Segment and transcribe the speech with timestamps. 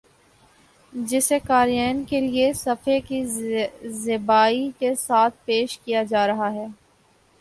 [0.93, 3.23] جسے قارئین کے لیے صفحہ کی
[3.99, 6.65] زیبائی کے ساتھ پیش کیا جارہاہے